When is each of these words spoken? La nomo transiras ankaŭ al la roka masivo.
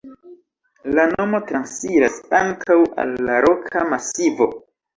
La 0.99 1.05
nomo 1.11 1.41
transiras 1.51 2.17
ankaŭ 2.41 2.81
al 3.05 3.15
la 3.31 3.39
roka 3.49 3.87
masivo. 3.95 4.53